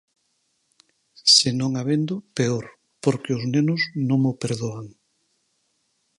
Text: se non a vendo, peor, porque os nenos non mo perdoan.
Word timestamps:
se 1.35 1.49
non 1.59 1.71
a 1.81 1.83
vendo, 1.89 2.15
peor, 2.37 2.65
porque 3.03 3.31
os 3.37 3.43
nenos 3.53 3.81
non 4.07 4.19
mo 4.25 4.33
perdoan. 4.43 4.87